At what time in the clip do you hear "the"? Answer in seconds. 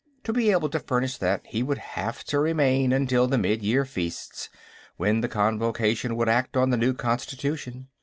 3.27-3.37, 5.21-5.29, 6.71-6.75